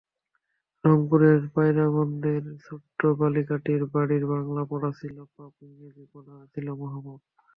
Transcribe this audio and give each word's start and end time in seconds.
রংপুরের 0.83 1.41
পায়রাবন্দের 1.53 2.43
ছোট্ট 2.65 2.99
বালিকাটির 3.19 3.81
বাড়িতে 3.93 4.25
বাংলা 4.25 4.63
পড়া 4.71 4.91
ছিল 4.99 5.17
পাপ, 5.33 5.53
ইংরেজি 5.65 6.05
পড়া 6.13 6.35
ছিল 6.53 6.67
মহাপাপ। 6.79 7.19